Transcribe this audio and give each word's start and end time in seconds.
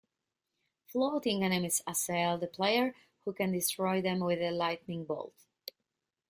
Floating 0.87 1.43
enemies 1.43 1.83
assail 1.85 2.39
the 2.39 2.47
player, 2.47 2.95
who 3.23 3.33
can 3.33 3.51
destroy 3.51 4.01
them 4.01 4.21
with 4.21 4.41
a 4.41 4.49
lightning 4.49 5.05
bolt. 5.05 5.45